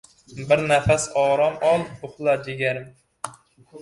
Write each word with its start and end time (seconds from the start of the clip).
Bir 0.37 0.63
nafas 0.71 1.05
orom 1.23 1.61
ol, 1.73 1.85
uxla, 2.09 2.35
jigarim. 2.49 2.89